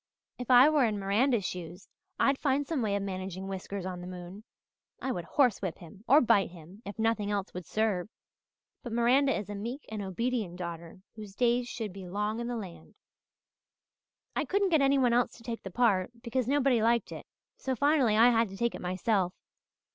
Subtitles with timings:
[0.39, 1.87] If I were in Miranda's shoes
[2.19, 4.43] I'd find some way of managing Whiskers on the moon.
[4.99, 8.09] I would horse whip him, or bite him, if nothing else would serve.
[8.81, 12.57] But Miranda is a meek and obedient daughter whose days should be long in the
[12.57, 12.95] land.
[14.35, 18.17] "I couldn't get anyone else to take the part, because nobody liked it, so finally
[18.17, 19.35] I had to take it myself.